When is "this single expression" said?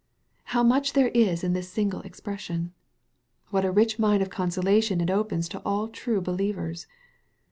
1.53-2.73